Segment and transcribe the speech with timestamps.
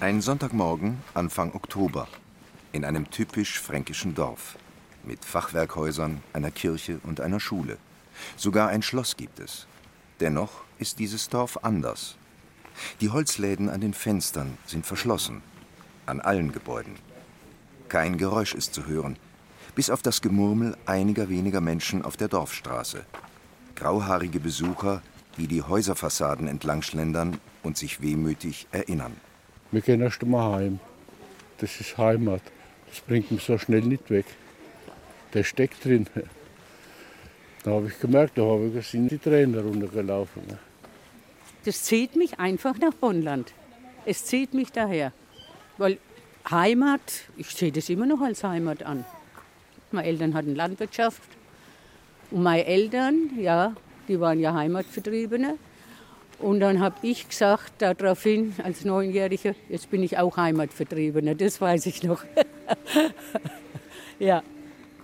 [0.00, 2.08] Ein Sonntagmorgen, Anfang Oktober,
[2.72, 4.56] in einem typisch fränkischen Dorf.
[5.04, 7.76] Mit Fachwerkhäusern, einer Kirche und einer Schule.
[8.34, 9.66] Sogar ein Schloss gibt es.
[10.18, 12.16] Dennoch ist dieses Dorf anders.
[13.02, 15.42] Die Holzläden an den Fenstern sind verschlossen.
[16.06, 16.94] An allen Gebäuden.
[17.90, 19.18] Kein Geräusch ist zu hören,
[19.74, 23.04] bis auf das Gemurmel einiger weniger Menschen auf der Dorfstraße.
[23.76, 25.02] Grauhaarige Besucher,
[25.36, 29.14] die die Häuserfassaden entlang schlendern und sich wehmütig erinnern.
[29.72, 30.80] Wir gehen erst einmal heim.
[31.58, 32.42] Das ist Heimat.
[32.88, 34.26] Das bringt mich so schnell nicht weg.
[35.32, 36.06] Der steckt drin.
[37.62, 40.42] Da habe ich gemerkt, da habe ich, sind die Tränen runtergelaufen.
[41.64, 43.52] Das zieht mich einfach nach Bonnland.
[44.06, 45.12] Es zieht mich daher.
[45.78, 45.98] Weil
[46.50, 47.00] Heimat,
[47.36, 49.04] ich sehe das immer noch als Heimat an.
[49.92, 51.22] Meine Eltern hatten Landwirtschaft.
[52.30, 53.74] Und meine Eltern, ja,
[54.08, 55.58] die waren ja Heimatvertriebene.
[56.40, 61.84] Und dann habe ich gesagt, daraufhin als Neunjährige, jetzt bin ich auch Heimatvertriebener, das weiß
[61.86, 62.24] ich noch.
[64.18, 64.42] ja,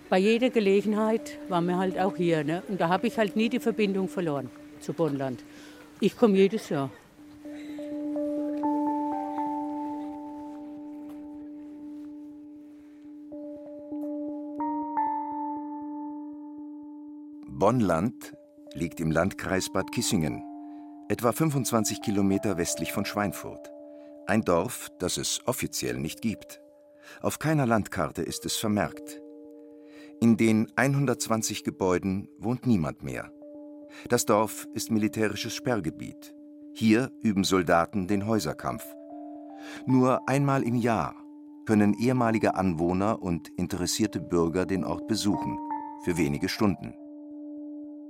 [0.08, 2.42] bei jeder Gelegenheit waren wir halt auch hier.
[2.42, 2.62] Ne?
[2.68, 4.48] Und da habe ich halt nie die Verbindung verloren
[4.80, 5.44] zu Bonnland.
[6.00, 6.90] Ich komme jedes Jahr.
[17.48, 18.32] Bonnland
[18.74, 20.42] liegt im Landkreis Bad Kissingen,
[21.08, 23.72] etwa 25 Kilometer westlich von Schweinfurt.
[24.26, 26.60] Ein Dorf, das es offiziell nicht gibt.
[27.22, 29.22] Auf keiner Landkarte ist es vermerkt.
[30.20, 33.30] In den 120 Gebäuden wohnt niemand mehr.
[34.08, 36.34] Das Dorf ist militärisches Sperrgebiet.
[36.72, 38.84] Hier üben Soldaten den Häuserkampf.
[39.86, 41.14] Nur einmal im Jahr
[41.66, 45.56] können ehemalige Anwohner und interessierte Bürger den Ort besuchen,
[46.04, 46.94] für wenige Stunden.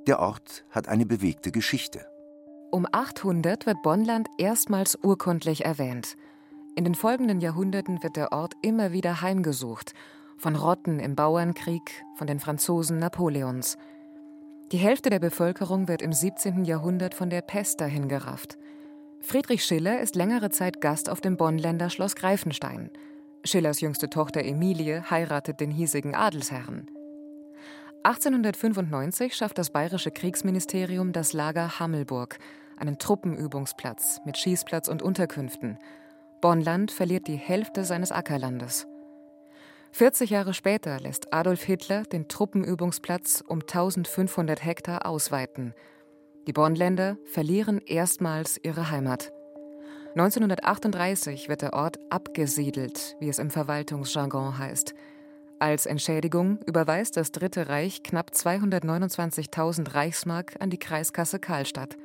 [0.06, 2.06] Der Ort hat eine bewegte Geschichte.
[2.70, 6.16] Um 800 wird Bonnland erstmals urkundlich erwähnt.
[6.74, 9.94] In den folgenden Jahrhunderten wird der Ort immer wieder heimgesucht.
[10.36, 13.78] Von Rotten im Bauernkrieg, von den Franzosen Napoleons.
[14.72, 16.64] Die Hälfte der Bevölkerung wird im 17.
[16.64, 18.58] Jahrhundert von der Pest dahin gerafft.
[19.20, 22.90] Friedrich Schiller ist längere Zeit Gast auf dem Bonnländer Schloss Greifenstein.
[23.44, 26.90] Schillers jüngste Tochter Emilie heiratet den hiesigen Adelsherren.
[28.06, 32.38] 1895 schafft das bayerische Kriegsministerium das Lager Hammelburg,
[32.76, 35.76] einen Truppenübungsplatz mit Schießplatz und Unterkünften.
[36.40, 38.86] Bonnland verliert die Hälfte seines Ackerlandes.
[39.90, 45.74] 40 Jahre später lässt Adolf Hitler den Truppenübungsplatz um 1500 Hektar ausweiten.
[46.46, 49.32] Die Bonnländer verlieren erstmals ihre Heimat.
[50.14, 54.94] 1938 wird der Ort abgesiedelt, wie es im Verwaltungsjargon heißt.
[55.58, 61.96] Als Entschädigung überweist das Dritte Reich knapp 229.000 Reichsmark an die Kreiskasse Karlstadt.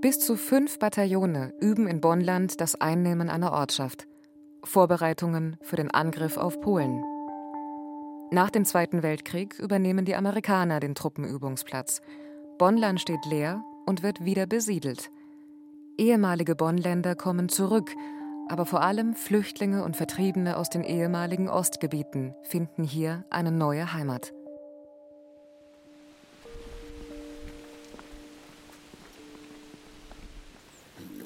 [0.00, 4.08] Bis zu fünf Bataillone üben in Bonnland das Einnehmen einer Ortschaft.
[4.64, 7.04] Vorbereitungen für den Angriff auf Polen.
[8.32, 12.02] Nach dem Zweiten Weltkrieg übernehmen die Amerikaner den Truppenübungsplatz.
[12.58, 15.12] Bonnland steht leer und wird wieder besiedelt.
[15.96, 17.94] Ehemalige Bonnländer kommen zurück
[18.48, 24.32] aber vor allem Flüchtlinge und Vertriebene aus den ehemaligen Ostgebieten finden hier eine neue Heimat.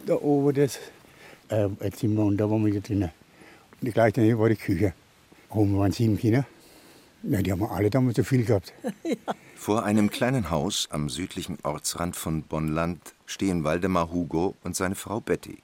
[0.06, 0.78] Da oben das
[1.48, 3.10] äh, Zimmer und da waren wir drinnen.
[3.80, 4.94] Und gleich daneben war die Küche.
[5.50, 6.44] Oben waren sieben Kinder.
[7.22, 8.72] Ja, die haben alle damals so viel gehabt.
[9.04, 9.14] ja.
[9.54, 15.20] Vor einem kleinen Haus am südlichen Ortsrand von Bonnland stehen Waldemar Hugo und seine Frau
[15.20, 15.62] Betty.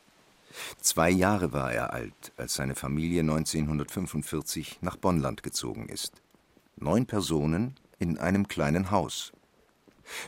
[0.80, 6.22] Zwei Jahre war er alt, als seine Familie 1945 nach Bonnland gezogen ist.
[6.76, 9.32] Neun Personen in einem kleinen Haus.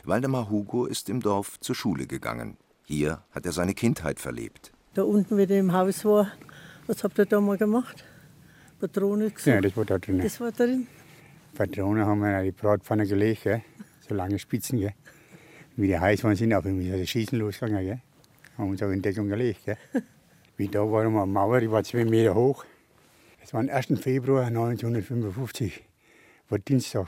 [0.03, 2.57] Waldemar Hugo ist im Dorf zur Schule gegangen.
[2.83, 4.71] Hier hat er seine Kindheit verlebt.
[4.93, 6.31] Da unten, wie der im Haus war,
[6.87, 8.03] was habt ihr da mal gemacht?
[8.79, 9.47] Patrone gesucht?
[9.47, 10.19] Ja, das war da drin.
[10.19, 10.87] Das war drin?
[11.55, 13.61] Patrone haben wir in die Bratpfanne gelegt, gell?
[14.07, 14.79] so lange Spitzen.
[14.79, 14.93] Gell?
[15.77, 17.85] Wie die heiß waren, sind auch irgendwie das Schießen losgegangen.
[17.85, 18.01] Gell?
[18.57, 19.65] Haben uns auch in Deckung gelegt.
[19.65, 19.77] Gell?
[20.61, 22.65] Wie da war eine Mauer, die war zwei Meter hoch.
[23.43, 23.99] Es war am 1.
[23.99, 25.81] Februar 1955,
[26.49, 27.07] war Dienstag.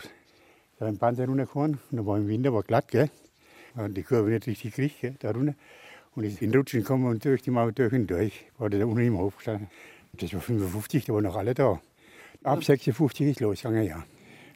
[0.79, 3.11] Da ein Panzer runtergefahren und da war im Winter war glatt, gell?
[3.75, 5.53] Und die Kurve nicht richtig gekriegt, gell, da runter.
[6.15, 8.44] Und ich bin Rutschen gekommen und durch die Mauer durch und durch.
[8.57, 9.67] War da unten im Hof gestanden.
[10.13, 11.79] Das war 55, da waren noch alle da.
[12.41, 14.03] Ab 56 ist losgegangen, ja.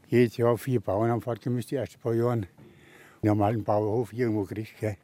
[0.07, 2.47] Jedes Jahr vier Bauern haben fortgemisst, die ersten paar Jahre.
[3.21, 4.97] Einen Bauernhof irgendwo gekriegt, gell.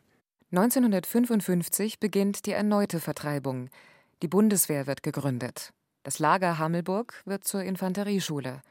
[0.55, 3.71] 1955 beginnt die erneute Vertreibung.
[4.21, 5.73] Die Bundeswehr wird gegründet.
[6.03, 8.61] Das Lager Hammelburg wird zur Infanterieschule.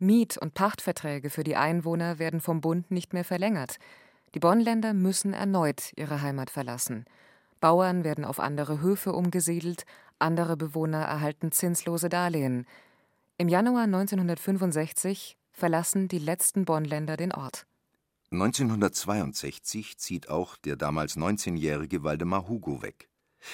[0.00, 3.76] Miet- und Pachtverträge für die Einwohner werden vom Bund nicht mehr verlängert.
[4.34, 7.04] Die Bonnländer müssen erneut ihre Heimat verlassen.
[7.60, 9.84] Bauern werden auf andere Höfe umgesiedelt,
[10.18, 12.66] andere Bewohner erhalten zinslose Darlehen.
[13.38, 17.66] Im Januar 1965 verlassen die letzten Bonnländer den Ort.
[18.32, 23.08] 1962 zieht auch der damals 19-jährige Waldemar Hugo weg.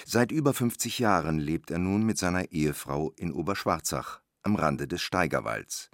[0.04, 5.00] Seit über 50 Jahren lebt er nun mit seiner Ehefrau in Oberschwarzach am Rande des
[5.00, 5.90] Steigerwalds.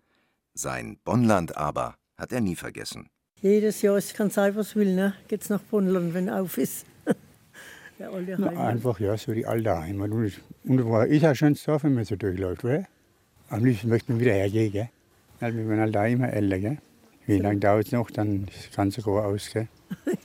[0.55, 3.09] Sein Bonnland aber hat er nie vergessen.
[3.41, 5.15] Jedes Jahr, es kann sein, was will, ne?
[5.29, 6.85] geht's nach Bonnland, wenn auf ist.
[7.99, 10.11] Na, einfach, ja, so die alte Heimat.
[10.11, 12.89] Und, und war ist ja schön Dorf, wenn man so durchläuft, oder?
[13.49, 14.91] Am liebsten möchte man wieder hergehen, gell?
[15.39, 16.79] Weil wir werden halt da immer älter, gell?
[17.27, 19.69] Wie lange dauert es noch, dann ist das ganze Jahr aus, gell?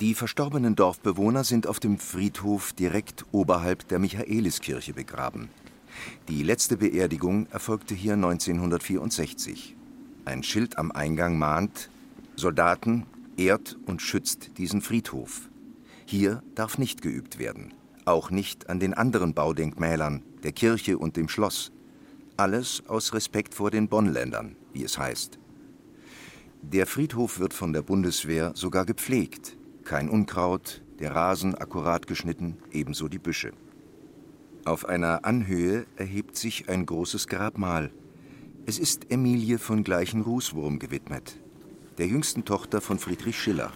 [0.00, 5.48] Die verstorbenen Dorfbewohner sind auf dem Friedhof direkt oberhalb der Michaeliskirche begraben.
[6.28, 9.74] Die letzte Beerdigung erfolgte hier 1964.
[10.24, 11.90] Ein Schild am Eingang mahnt:
[12.36, 13.06] Soldaten,
[13.36, 15.48] ehrt und schützt diesen Friedhof.
[16.06, 17.74] Hier darf nicht geübt werden,
[18.04, 21.72] auch nicht an den anderen Baudenkmälern, der Kirche und dem Schloss.
[22.38, 25.40] Alles aus Respekt vor den Bonnländern, wie es heißt.
[26.62, 29.56] Der Friedhof wird von der Bundeswehr sogar gepflegt.
[29.82, 33.50] Kein Unkraut, der Rasen akkurat geschnitten, ebenso die Büsche.
[34.64, 37.90] Auf einer Anhöhe erhebt sich ein großes Grabmal.
[38.66, 41.40] Es ist Emilie von Gleichen-Rußwurm gewidmet,
[41.98, 43.72] der jüngsten Tochter von Friedrich Schiller.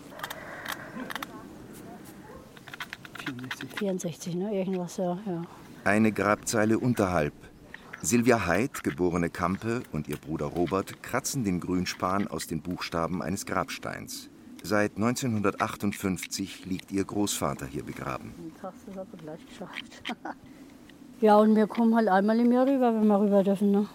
[3.74, 4.56] 64, ne?
[4.56, 5.18] Irgendwas, ja.
[5.26, 5.42] ja.
[5.82, 7.34] Eine Grabzeile unterhalb.
[8.04, 13.46] Silvia Heid, geborene Kampe, und ihr Bruder Robert kratzen den Grünspan aus den Buchstaben eines
[13.46, 14.28] Grabsteins.
[14.64, 18.34] Seit 1958 liegt ihr Großvater hier begraben.
[21.20, 23.70] Ja, und wir kommen halt einmal im Jahr rüber, wenn wir rüber dürfen.
[23.70, 23.86] Ne?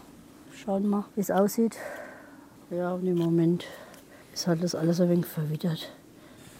[0.53, 1.75] Schauen mal, wie es aussieht.
[2.69, 3.65] Ja, und im Moment
[4.33, 5.91] ist halt das alles ein wenig verwittert.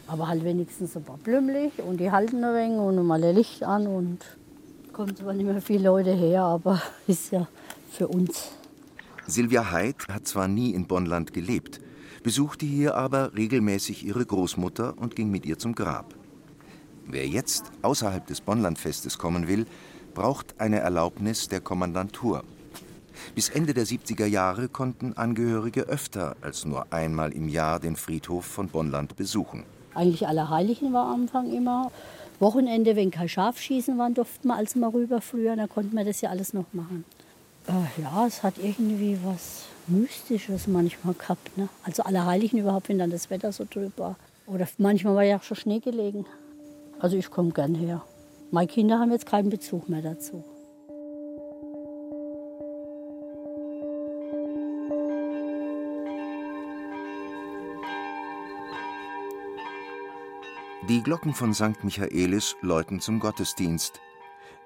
[0.08, 3.64] Aber halt wenigstens ein paar blümlich und die halten ein wenig und mal ein Licht
[3.64, 4.20] an und
[4.98, 7.48] kommen zwar nicht mehr viele Leute her, aber ist ja
[7.92, 8.50] für uns.
[9.28, 11.80] Silvia Heid hat zwar nie in Bonnland gelebt,
[12.24, 16.16] besuchte hier aber regelmäßig ihre Großmutter und ging mit ihr zum Grab.
[17.06, 19.68] Wer jetzt außerhalb des Bonnlandfestes kommen will,
[20.16, 22.44] braucht eine Erlaubnis der Kommandantur.
[23.36, 28.46] Bis Ende der 70er Jahre konnten Angehörige öfter als nur einmal im Jahr den Friedhof
[28.46, 29.64] von Bonnland besuchen.
[29.94, 31.92] Eigentlich Allerheiligen war am Anfang immer.
[32.40, 36.22] Wochenende, wenn kein Schafschießen war, durften wir also mal rüber früher, dann konnten wir das
[36.22, 37.04] ja alles noch machen.
[37.68, 41.58] Äh, ja, es hat irgendwie was Mystisches manchmal gehabt.
[41.58, 41.70] Ne?
[41.84, 44.16] Also Allerheiligen überhaupt, wenn dann das Wetter so trüb war.
[44.46, 46.26] Oder manchmal war ja auch schon Schnee gelegen.
[47.00, 48.04] Also ich komme gern her.
[48.52, 50.44] Meine Kinder haben jetzt keinen Bezug mehr dazu.
[60.84, 61.84] Die Glocken von St.
[61.84, 64.00] Michaelis läuten zum Gottesdienst.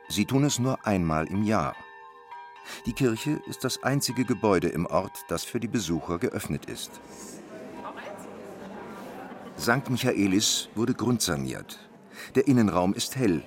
[0.09, 1.75] Sie tun es nur einmal im Jahr.
[2.85, 6.91] Die Kirche ist das einzige Gebäude im Ort, das für die Besucher geöffnet ist.
[9.57, 9.89] St.
[9.89, 11.79] Michaelis wurde grundsaniert.
[12.35, 13.43] Der Innenraum ist hell,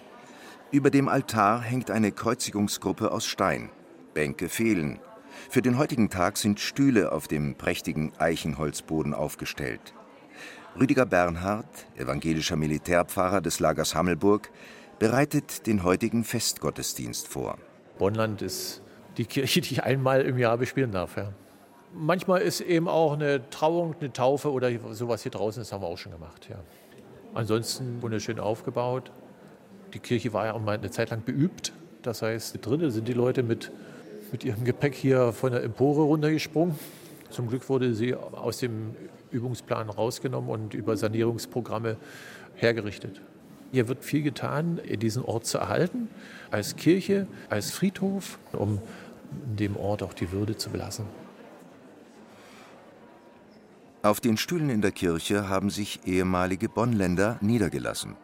[0.75, 3.71] über dem Altar hängt eine Kreuzigungsgruppe aus Stein.
[4.13, 4.99] Bänke fehlen.
[5.49, 9.95] Für den heutigen Tag sind Stühle auf dem prächtigen Eichenholzboden aufgestellt.
[10.79, 14.51] Rüdiger Bernhard, evangelischer Militärpfarrer des Lagers Hammelburg,
[14.99, 17.59] bereitet den heutigen Festgottesdienst vor.
[17.97, 18.83] Bonnland ist
[19.17, 21.17] die Kirche, die ich einmal im Jahr bespielen darf.
[21.17, 21.33] Ja.
[21.93, 25.87] Manchmal ist eben auch eine Trauung, eine Taufe oder sowas hier draußen, das haben wir
[25.87, 26.49] auch schon gemacht.
[26.51, 26.57] Ja.
[27.35, 29.13] Ansonsten wunderschön aufgebaut.
[29.93, 31.73] Die Kirche war ja auch mal eine Zeit lang beübt.
[32.03, 33.71] Das heißt, drinnen sind die Leute mit,
[34.33, 36.77] mit ihrem Gepäck hier von der Empore runtergesprungen.
[37.31, 38.97] Zum Glück wurde sie aus dem
[39.35, 41.97] Übungsplan rausgenommen und über Sanierungsprogramme
[42.55, 43.21] hergerichtet.
[43.73, 46.09] Hier wird viel getan, diesen Ort zu erhalten,
[46.51, 48.81] als Kirche, als Friedhof, um
[49.59, 51.07] dem Ort auch die Würde zu belassen.
[54.03, 58.17] Auf den Stühlen in der Kirche haben sich ehemalige Bonnländer niedergelassen.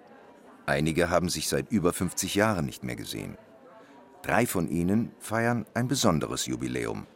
[0.66, 3.36] Einige haben sich seit über 50 Jahren nicht mehr gesehen.
[4.22, 7.06] Drei von ihnen feiern ein besonderes Jubiläum.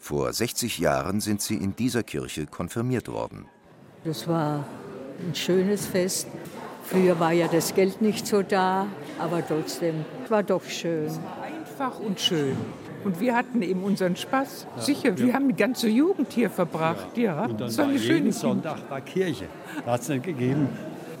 [0.00, 3.44] Vor 60 Jahren sind sie in dieser Kirche konfirmiert worden.
[4.02, 4.64] Das war
[5.24, 6.26] ein schönes Fest.
[6.84, 8.86] Früher war ja das Geld nicht so da,
[9.18, 11.10] aber trotzdem war doch schön.
[11.42, 12.56] Einfach und schön.
[13.04, 14.66] Und wir hatten eben unseren Spaß.
[14.76, 15.34] Ja, Sicher, wir ja.
[15.34, 17.16] haben die ganze Jugend hier verbracht.
[17.16, 17.44] Ja, ja.
[17.44, 19.46] Und dann das war eine schöne jeden Sonntag war Kirche.
[19.84, 20.68] Da hat es nicht gegeben.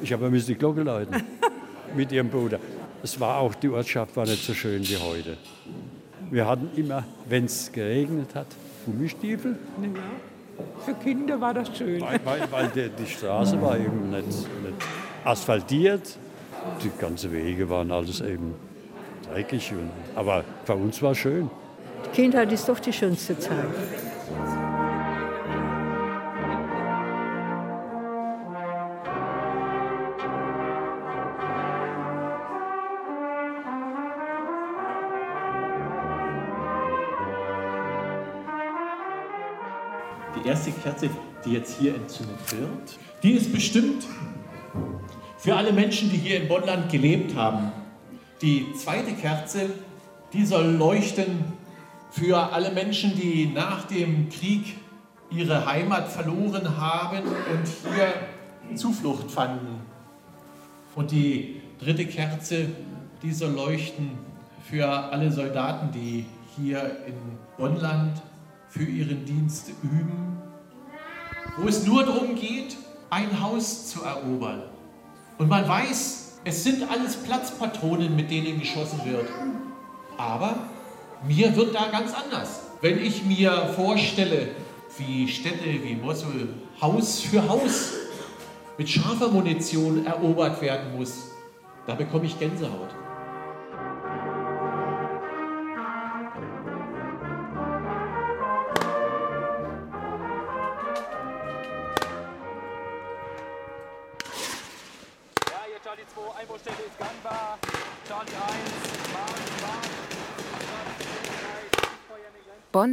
[0.02, 1.22] Ich habe die Glocke läuten.
[1.94, 2.58] mit ihrem Bruder.
[3.02, 5.36] Es war auch, die Ortschaft war nicht so schön wie heute.
[6.30, 8.46] Wir hatten immer, wenn es geregnet hat,
[8.84, 9.56] Gummistiefel.
[9.82, 9.88] Ja.
[10.84, 12.00] Für Kinder war das schön.
[12.00, 14.48] Weil, weil, weil die, die, Straße war eben nicht, nicht
[15.24, 16.16] asphaltiert.
[16.82, 18.54] Die ganzen Wege waren alles eben
[19.30, 19.72] dreckig.
[20.14, 21.50] aber bei uns war es schön.
[22.06, 23.56] Die Kindheit ist doch die schönste Zeit.
[40.42, 41.10] Die erste Kerze,
[41.44, 44.06] die jetzt hier entzündet wird, die ist bestimmt
[45.38, 47.72] für alle Menschen, die hier in Bonnland gelebt haben.
[48.40, 49.70] Die zweite Kerze,
[50.32, 51.44] die soll leuchten
[52.10, 54.76] für alle Menschen, die nach dem Krieg
[55.30, 59.80] ihre Heimat verloren haben und hier Zuflucht fanden.
[60.94, 62.66] Und die dritte Kerze,
[63.22, 64.12] die soll leuchten
[64.68, 67.14] für alle Soldaten, die hier in
[67.56, 68.20] Bonnland
[68.70, 70.38] für ihren Dienst üben,
[71.58, 72.76] wo es nur darum geht,
[73.10, 74.62] ein Haus zu erobern.
[75.38, 79.28] Und man weiß, es sind alles Platzpatronen, mit denen geschossen wird.
[80.16, 80.68] Aber
[81.26, 82.60] mir wird da ganz anders.
[82.80, 84.48] Wenn ich mir vorstelle,
[84.96, 86.48] wie Städte wie Mosul
[86.80, 87.92] Haus für Haus
[88.78, 91.30] mit scharfer Munition erobert werden muss,
[91.86, 92.90] da bekomme ich Gänsehaut.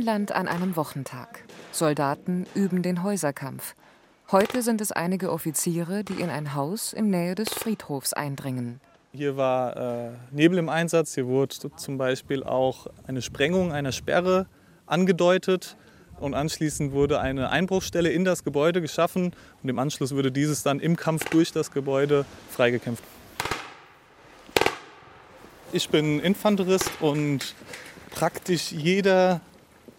[0.08, 1.44] Bonnland an einem Wochentag.
[1.74, 3.76] Soldaten üben den Häuserkampf.
[4.32, 8.80] Heute sind es einige Offiziere, die in ein Haus in Nähe des Friedhofs eindringen.
[9.12, 11.14] Hier war äh, Nebel im Einsatz.
[11.16, 14.46] Hier wurde zum Beispiel auch eine Sprengung einer Sperre
[14.86, 15.76] angedeutet.
[16.22, 19.34] Und anschließend wurde eine Einbruchstelle in das Gebäude geschaffen.
[19.62, 23.04] Und im Anschluss wurde dieses dann im Kampf durch das Gebäude freigekämpft.
[25.74, 27.54] Ich bin Infanterist und
[28.12, 29.42] praktisch jeder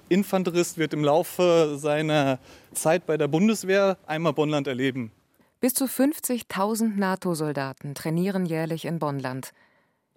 [0.08, 2.38] Infanterist wird im Laufe seiner
[2.72, 5.12] Zeit bei der Bundeswehr einmal Bonnland erleben.
[5.60, 9.52] Bis zu 50.000 NATO-Soldaten trainieren jährlich in Bonnland.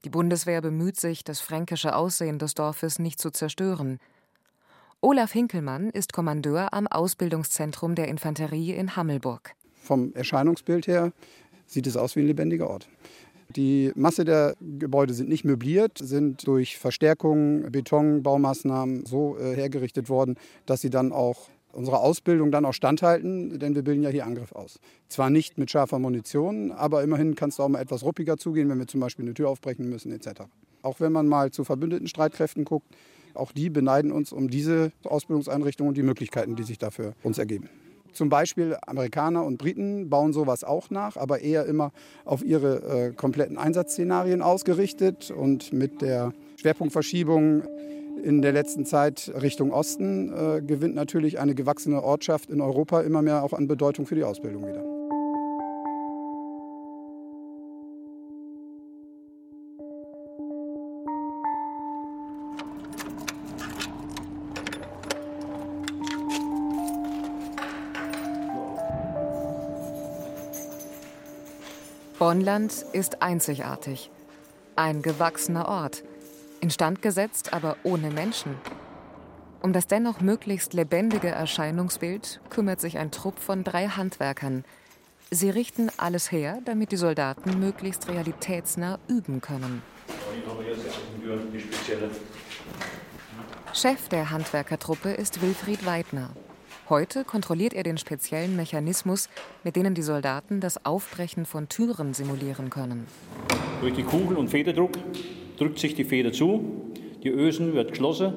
[0.04, 4.00] Die Bundeswehr bemüht sich, das fränkische Aussehen des Dorfes nicht zu zerstören.
[5.00, 9.56] Olaf Hinkelmann ist Kommandeur am Ausbildungszentrum der Infanterie in Hammelburg.
[9.82, 11.12] Vom Erscheinungsbild her
[11.66, 12.88] sieht es aus wie ein lebendiger Ort.
[13.56, 20.36] Die Masse der Gebäude sind nicht möbliert, sind durch Verstärkungen, Betonbaumaßnahmen so äh, hergerichtet worden,
[20.66, 24.52] dass sie dann auch unserer Ausbildung dann auch standhalten, denn wir bilden ja hier Angriff
[24.52, 24.80] aus.
[25.08, 28.80] Zwar nicht mit scharfer Munition, aber immerhin kannst du auch mal etwas ruppiger zugehen, wenn
[28.80, 30.42] wir zum Beispiel eine Tür aufbrechen müssen etc.
[30.82, 32.88] Auch wenn man mal zu verbündeten Streitkräften guckt,
[33.34, 37.70] auch die beneiden uns um diese Ausbildungseinrichtungen und die Möglichkeiten, die sich dafür uns ergeben.
[38.14, 41.92] Zum Beispiel Amerikaner und Briten bauen sowas auch nach, aber eher immer
[42.26, 47.64] auf ihre äh, kompletten Einsatzszenarien ausgerichtet und mit der Schwerpunktverschiebung
[48.24, 53.22] in der letzten Zeit Richtung Osten äh, gewinnt natürlich eine gewachsene Ortschaft in Europa immer
[53.22, 54.91] mehr auch an Bedeutung für die Ausbildung wieder.
[72.32, 74.10] Bonnland ist einzigartig.
[74.78, 76.02] Ein gewachsener Ort.
[76.62, 78.56] Instand gesetzt, aber ohne Menschen.
[79.62, 84.64] Um das dennoch möglichst lebendige Erscheinungsbild kümmert sich ein Trupp von drei Handwerkern.
[85.30, 89.82] Sie richten alles her, damit die Soldaten möglichst realitätsnah üben können.
[93.74, 96.30] Chef der Handwerkertruppe ist Wilfried Weidner.
[96.92, 99.30] Heute kontrolliert er den speziellen Mechanismus,
[99.64, 103.08] mit denen die Soldaten das Aufbrechen von Türen simulieren können.
[103.80, 104.92] Durch die Kugel- und Federdruck
[105.56, 106.92] drückt sich die Feder zu,
[107.24, 108.34] die Ösen wird geschlossen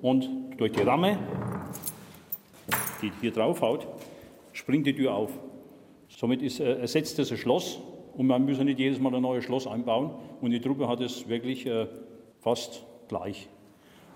[0.00, 1.18] und durch die Ramme,
[3.02, 3.86] die hier drauf haut,
[4.54, 5.30] springt die Tür auf.
[6.08, 7.78] Somit ist, äh, ersetzt das ein Schloss
[8.16, 11.28] und man muss nicht jedes Mal ein neues Schloss einbauen und die Truppe hat es
[11.28, 11.86] wirklich äh,
[12.40, 13.50] fast gleich.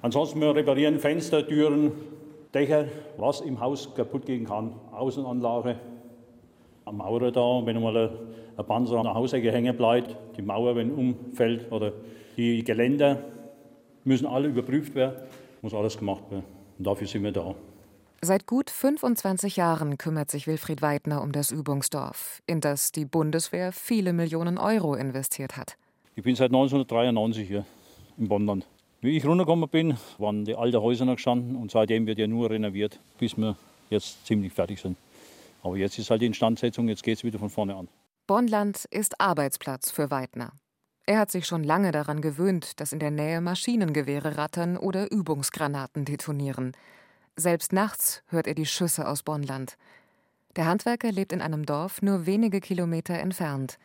[0.00, 1.92] Ansonsten wir reparieren Fenster, Türen,
[2.54, 4.74] Dächer, was im Haus kaputt gehen kann.
[4.92, 5.76] Außenanlage,
[6.84, 8.10] am Maurer da, wenn mal
[8.56, 11.92] ein Panzer an der Hausecke hängen bleibt, die Mauer, wenn umfällt oder
[12.36, 13.22] die Geländer,
[14.04, 15.16] müssen alle überprüft werden,
[15.62, 16.44] muss alles gemacht werden.
[16.78, 17.54] Und dafür sind wir da.
[18.20, 23.72] Seit gut 25 Jahren kümmert sich Wilfried Weidner um das Übungsdorf, in das die Bundeswehr
[23.72, 25.76] viele Millionen Euro investiert hat.
[26.14, 27.64] Ich bin seit 1993 hier
[28.18, 28.66] im Bonnland.
[29.04, 32.50] Wie ich runtergekommen bin, waren die alten Häuser noch gestanden und seitdem wird ja nur
[32.50, 33.56] renoviert, bis wir
[33.90, 34.96] jetzt ziemlich fertig sind.
[35.64, 37.88] Aber jetzt ist halt die Instandsetzung, jetzt geht es wieder von vorne an.
[38.28, 40.52] Bonnland ist Arbeitsplatz für Weidner.
[41.04, 46.04] Er hat sich schon lange daran gewöhnt, dass in der Nähe Maschinengewehre rattern oder Übungsgranaten
[46.04, 46.70] detonieren.
[47.34, 49.78] Selbst nachts hört er die Schüsse aus Bonnland.
[50.54, 53.78] Der Handwerker lebt in einem Dorf nur wenige Kilometer entfernt.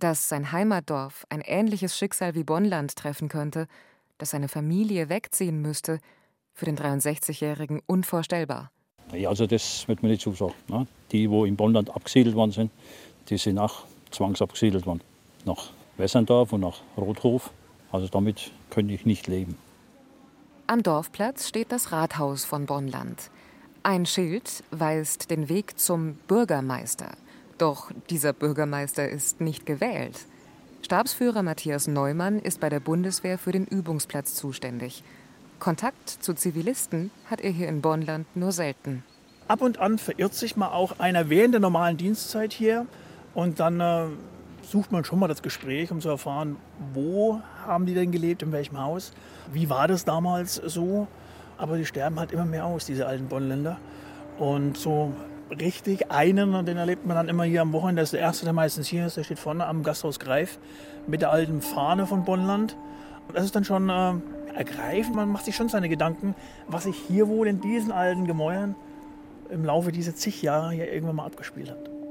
[0.00, 3.68] Dass sein Heimatdorf ein ähnliches Schicksal wie Bonnland treffen könnte,
[4.22, 5.98] dass seine Familie wegziehen müsste,
[6.54, 8.70] für den 63-Jährigen unvorstellbar.
[9.12, 10.54] Ja, also das wird mir nicht zusagen.
[10.68, 10.86] Ne?
[11.10, 12.70] Die, wo in Bonnland abgesiedelt worden sind,
[13.28, 15.00] die sind auch zwangsabgesiedelt worden.
[15.44, 17.50] Nach Wesserndorf und nach Rothof.
[17.90, 19.58] Also damit könnte ich nicht leben.
[20.68, 23.28] Am Dorfplatz steht das Rathaus von Bonnland.
[23.82, 27.10] Ein Schild weist den Weg zum Bürgermeister.
[27.58, 30.26] Doch dieser Bürgermeister ist nicht gewählt.
[30.84, 35.04] Stabsführer Matthias Neumann ist bei der Bundeswehr für den Übungsplatz zuständig.
[35.60, 39.04] Kontakt zu Zivilisten hat er hier in Bonnland nur selten.
[39.46, 42.86] Ab und an verirrt sich mal auch einer während der normalen Dienstzeit hier
[43.32, 44.06] und dann äh,
[44.62, 46.56] sucht man schon mal das Gespräch, um zu erfahren,
[46.92, 49.12] wo haben die denn gelebt, in welchem Haus,
[49.52, 51.06] wie war das damals so.
[51.58, 53.78] Aber die sterben halt immer mehr aus, diese alten Bonnländer.
[54.36, 55.12] Und so
[55.50, 58.02] richtig einen, den erlebt man dann immer hier am Wochenende.
[58.02, 59.16] Das ist der erste, der meistens hier ist.
[59.16, 60.58] Der steht vorne am Gasthaus Greif
[61.06, 62.76] mit der alten Fahne von Bonnland.
[63.28, 64.14] Und das ist dann schon äh,
[64.54, 65.16] ergreifend.
[65.16, 66.34] Man macht sich schon seine Gedanken,
[66.68, 68.74] was sich hier wohl in diesen alten Gemäuern
[69.50, 72.01] im Laufe dieser zig Jahre hier irgendwann mal abgespielt hat.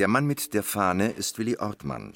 [0.00, 2.14] Der Mann mit der Fahne ist Willi Ortmann.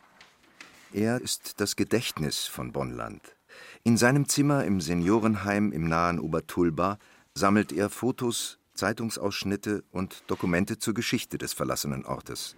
[0.94, 3.36] Er ist das Gedächtnis von Bonnland.
[3.82, 6.98] In seinem Zimmer im Seniorenheim im nahen Obertulba
[7.34, 12.56] sammelt er Fotos, Zeitungsausschnitte und Dokumente zur Geschichte des verlassenen Ortes.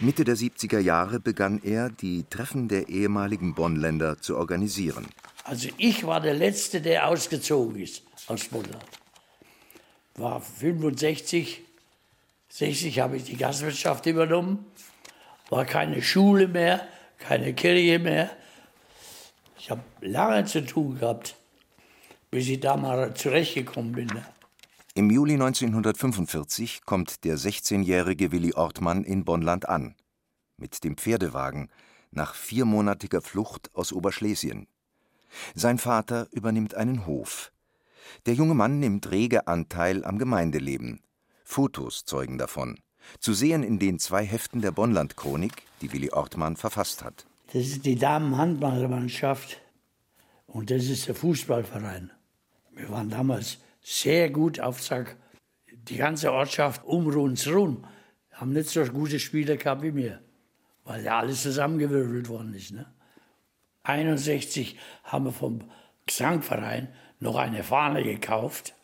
[0.00, 5.08] Mitte der 70er Jahre begann er, die Treffen der ehemaligen Bonnländer zu organisieren.
[5.42, 8.86] Also ich war der Letzte, der ausgezogen ist aus Bonnland.
[10.14, 11.62] War 65
[12.52, 14.66] 60 habe ich die Gastwirtschaft übernommen,
[15.48, 16.86] war keine Schule mehr,
[17.16, 18.30] keine Kirche mehr.
[19.58, 21.34] Ich habe lange zu tun gehabt,
[22.30, 24.08] bis ich da mal zurechtgekommen bin.
[24.94, 29.94] Im Juli 1945 kommt der 16-jährige Willi Ortmann in Bonnland an.
[30.58, 31.70] Mit dem Pferdewagen
[32.10, 34.66] nach viermonatiger Flucht aus Oberschlesien.
[35.54, 37.50] Sein Vater übernimmt einen Hof.
[38.26, 41.00] Der junge Mann nimmt rege Anteil am Gemeindeleben.
[41.44, 42.78] Fotos zeugen davon.
[43.18, 47.26] Zu sehen in den zwei Heften der Bonnland-Chronik, die Willi Ortmann verfasst hat.
[47.52, 49.60] Das ist die Damenhandballmannschaft
[50.46, 52.10] und das ist der Fußballverein.
[52.74, 55.16] Wir waren damals sehr gut auf Zack.
[55.88, 57.84] Die ganze Ortschaft um uns rum
[58.30, 60.20] haben nicht so gute Spieler gehabt wie mir,
[60.84, 62.72] weil ja alles zusammengewürfelt worden ist.
[62.72, 62.86] Ne?
[63.82, 65.70] 61 haben wir vom
[66.06, 66.88] Gesangverein
[67.20, 68.74] noch eine Fahne gekauft.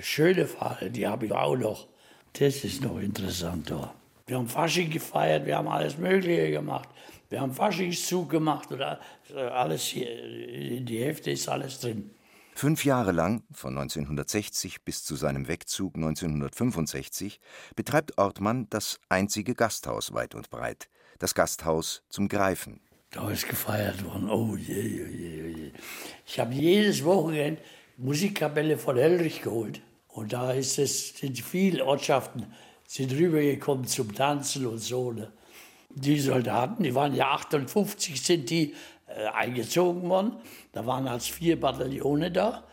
[0.00, 1.86] Schöne Fahne, die habe ich auch noch.
[2.32, 3.94] Das ist noch interessant da.
[4.26, 6.88] Wir haben Fasching gefeiert, wir haben alles Mögliche gemacht.
[7.28, 9.00] Wir haben Faschingszug gemacht oder
[9.34, 12.10] alles hier, in die Hälfte ist alles drin.
[12.54, 17.40] Fünf Jahre lang, von 1960 bis zu seinem Wegzug 1965,
[17.76, 20.88] betreibt Ortmann das einzige Gasthaus weit und breit.
[21.18, 22.80] Das Gasthaus zum Greifen.
[23.10, 24.30] Da ist gefeiert worden.
[24.30, 25.72] Oh je, oh je, oh je.
[26.26, 27.60] Ich habe jedes Wochenende
[27.96, 29.80] Musikkapelle von Hellrich geholt.
[30.08, 32.52] Und da ist es, sind viele Ortschaften
[32.92, 35.12] sind rübergekommen zum Tanzen und so.
[35.12, 35.32] Ne?
[35.88, 38.74] Die Soldaten, die waren ja 58, sind die
[39.06, 40.36] äh, eingezogen worden.
[40.72, 42.64] Da waren als vier Bataillone da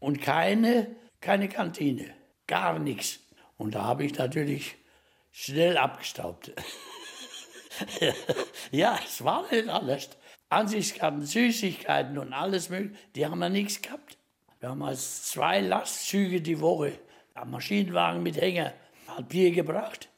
[0.00, 2.10] und keine, keine Kantine,
[2.46, 3.20] gar nichts.
[3.56, 4.76] Und da habe ich natürlich
[5.32, 6.52] schnell abgestaubt.
[8.70, 10.10] ja, es war nicht alles.
[10.50, 14.18] Ansichtskarten, Süßigkeiten und alles mögliche, die haben wir nichts gehabt.
[14.64, 16.98] Wir haben als zwei Lastzüge die Woche
[17.34, 18.72] am Maschinenwagen mit Hänger
[19.08, 20.08] hat Bier gebracht.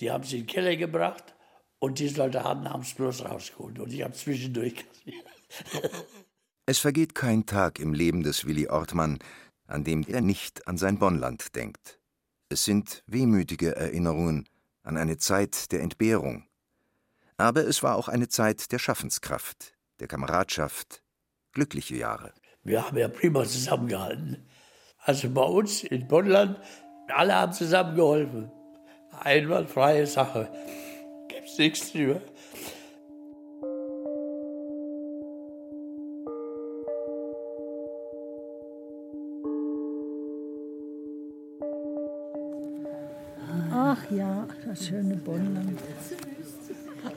[0.00, 1.34] Die haben sie in den Keller gebracht
[1.78, 3.78] und die Soldaten haben es bloß rausgeholt.
[3.78, 5.24] Und ich habe zwischendurch kassiert.
[6.66, 9.18] Es vergeht kein Tag im Leben des Willi Ortmann,
[9.66, 11.98] an dem er nicht an sein Bonnland denkt.
[12.50, 14.46] Es sind wehmütige Erinnerungen
[14.82, 16.46] an eine Zeit der Entbehrung.
[17.38, 21.02] Aber es war auch eine Zeit der Schaffenskraft, der Kameradschaft,
[21.52, 22.34] glückliche Jahre.
[22.62, 24.46] Wir haben ja prima zusammengehalten.
[24.98, 26.58] Also bei uns in Bonnland,
[27.08, 28.50] alle haben zusammengeholfen.
[29.18, 30.48] Einwandfreie Sache.
[31.28, 32.20] Gibt's nichts drüber.
[43.72, 45.80] Ach ja, das schöne Bonland.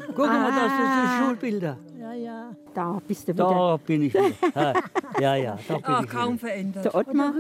[0.08, 1.78] Guck mal, das sind die Schulbilder.
[2.00, 2.56] Ja, ja.
[2.74, 3.44] Da bist du wieder.
[3.44, 4.74] Da bin ich wieder.
[5.24, 6.40] Ja, ja, da bin Ah, ich kaum wieder.
[6.48, 6.84] verändert.
[6.86, 7.34] Der Ottmar.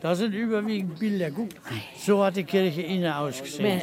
[0.00, 1.30] Das sind überwiegend Bilder.
[1.30, 1.50] Guck,
[1.98, 3.82] so hat die Kirche innen ausgesehen.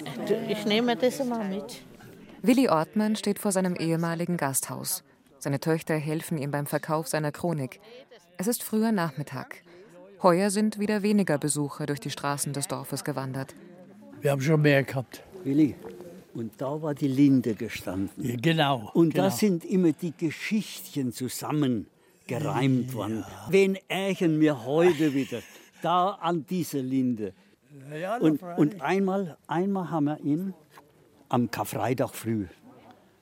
[0.49, 1.83] Ich nehme das mal mit.
[2.41, 5.03] Willi Ortmann steht vor seinem ehemaligen Gasthaus.
[5.37, 7.79] Seine Töchter helfen ihm beim Verkauf seiner Chronik.
[8.37, 9.61] Es ist früher Nachmittag.
[10.23, 13.53] Heuer sind wieder weniger Besucher durch die Straßen des Dorfes gewandert.
[14.21, 15.21] Wir haben schon mehr gehabt.
[15.43, 15.75] Willi,
[16.33, 18.09] und da war die Linde gestanden.
[18.17, 18.89] Ja, genau.
[18.95, 19.35] Und da genau.
[19.35, 21.11] sind immer die Geschichtchen
[22.27, 23.25] zusammengereimt worden.
[23.49, 25.39] Wen ärgern wir heute wieder?
[25.81, 27.33] Da an dieser Linde.
[27.99, 30.53] Ja, Und, und einmal, einmal haben wir ihn
[31.29, 32.45] am Karfreitag früh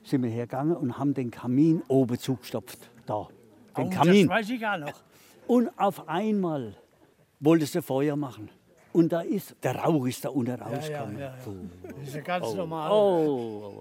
[0.04, 2.90] sind wir hergegangen und haben den Kamin oben zugestopft.
[3.06, 3.28] Da,
[3.76, 4.26] den Oh, Kamin.
[4.26, 4.92] Das weiß ich auch noch.
[5.46, 6.74] Und auf einmal
[7.38, 8.50] wollte sie Feuer machen.
[8.92, 11.18] Und da ist, der Rauch ist da unten rausgekommen.
[11.20, 11.34] ja, ja.
[11.98, 12.54] Das ist ja ganz Oh.
[12.56, 12.90] normal.
[12.90, 13.72] Oh,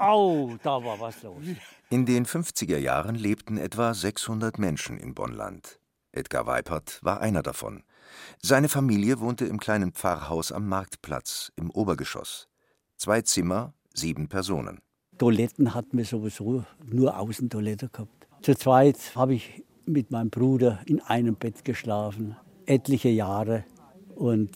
[0.00, 1.36] oh, oh, da war was los.
[1.90, 5.80] In den 50er Jahren lebten etwa 600 Menschen in Bonnland.
[6.12, 7.82] Edgar Weipert war einer davon.
[8.42, 12.46] Seine Familie wohnte im kleinen Pfarrhaus am Marktplatz im Obergeschoss.
[12.98, 14.80] Zwei Zimmer, sieben Personen.
[15.16, 18.26] Toiletten hatten wir sowieso nur Außentoilette gehabt.
[18.42, 23.64] Zu zweit habe ich mit meinem Bruder in einem Bett geschlafen, etliche Jahre.
[24.14, 24.50] Und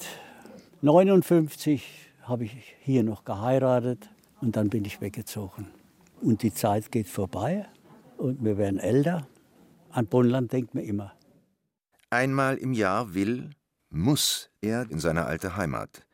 [0.82, 4.10] 59 habe ich hier noch geheiratet
[4.42, 5.68] und dann bin ich weggezogen.
[6.22, 7.66] Und die Zeit geht vorbei
[8.16, 9.26] und wir werden älter.
[9.90, 11.12] An Bonnland denkt man immer.
[12.10, 13.50] Einmal im Jahr will,
[13.90, 16.06] muss er in seine alte Heimat.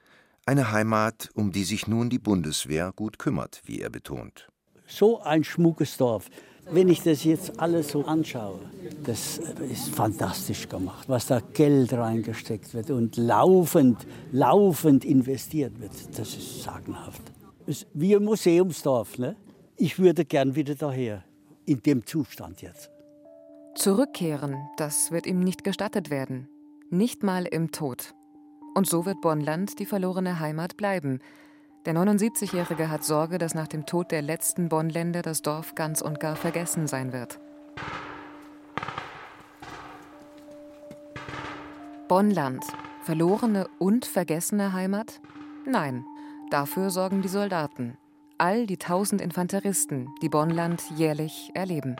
[0.46, 4.48] Eine Heimat, um die sich nun die Bundeswehr gut kümmert, wie er betont.
[4.86, 6.30] So ein schmuckes Dorf.
[6.70, 8.60] Wenn ich das jetzt alles so anschaue,
[9.04, 9.38] das
[9.70, 15.92] ist fantastisch gemacht, was da Geld reingesteckt wird und laufend, laufend investiert wird.
[16.18, 17.22] Das ist sagenhaft.
[17.66, 19.18] Es ist wie ein Museumsdorf.
[19.18, 19.36] Ne?
[19.80, 21.22] Ich würde gern wieder daher,
[21.64, 22.90] in dem Zustand jetzt.
[23.76, 26.48] Zurückkehren, das wird ihm nicht gestattet werden.
[26.90, 28.12] Nicht mal im Tod.
[28.74, 31.20] Und so wird Bonnland die verlorene Heimat bleiben.
[31.86, 36.18] Der 79-Jährige hat Sorge, dass nach dem Tod der letzten Bonnländer das Dorf ganz und
[36.18, 37.38] gar vergessen sein wird.
[42.08, 42.64] Bonnland.
[43.04, 45.20] Verlorene und vergessene Heimat?
[45.64, 46.04] Nein,
[46.50, 47.96] dafür sorgen die Soldaten.
[48.40, 51.96] All die tausend Infanteristen, die Bonnland jährlich erleben.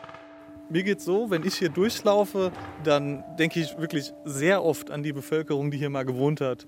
[0.69, 2.53] Mir geht's so, wenn ich hier durchlaufe,
[2.85, 6.65] dann denke ich wirklich sehr oft an die Bevölkerung, die hier mal gewohnt hat.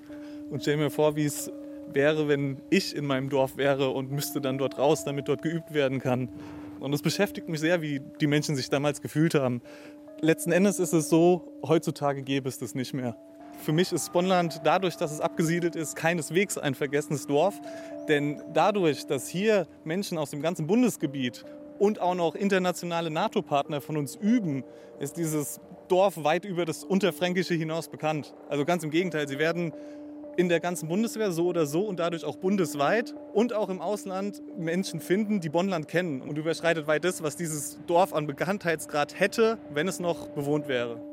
[0.49, 1.49] Und stelle mir vor, wie es
[1.93, 5.73] wäre, wenn ich in meinem Dorf wäre und müsste dann dort raus, damit dort geübt
[5.73, 6.27] werden kann.
[6.81, 9.61] Und es beschäftigt mich sehr, wie die Menschen sich damals gefühlt haben.
[10.19, 13.15] Letzten Endes ist es so, heutzutage gäbe es das nicht mehr.
[13.61, 17.61] Für mich ist Bonnland dadurch, dass es abgesiedelt ist, keineswegs ein vergessenes Dorf.
[18.07, 21.45] Denn dadurch, dass hier Menschen aus dem ganzen Bundesgebiet
[21.77, 24.63] und auch noch internationale NATO-Partner von uns üben,
[24.99, 28.33] ist dieses Dorf weit über das Unterfränkische hinaus bekannt.
[28.49, 29.73] Also ganz im Gegenteil, sie werden
[30.37, 34.41] in der ganzen Bundeswehr so oder so und dadurch auch bundesweit und auch im Ausland
[34.57, 39.59] Menschen finden, die Bonnland kennen und überschreitet weit das, was dieses Dorf an Bekanntheitsgrad hätte,
[39.71, 41.10] wenn es noch bewohnt wäre.